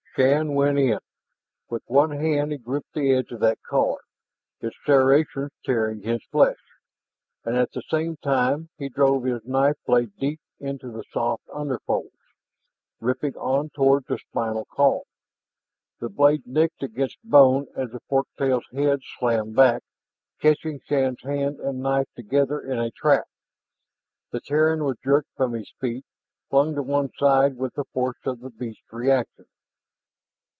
[0.13, 0.99] Shann went in.
[1.69, 4.01] With one hand he gripped the edge of that collar
[4.59, 6.59] its serrations tearing his flesh
[7.45, 12.11] and at the same time he drove his knife blade deep into the soft underfolds,
[12.99, 15.05] ripping on toward the spinal column.
[16.01, 19.81] The blade nicked against bone as the fork tail's head slammed back,
[20.41, 23.29] catching Shann's hand and knife together in a trap.
[24.31, 28.19] The Terran was jerked from his feet, and flung to one side with the force
[28.25, 29.45] of the beast's reaction.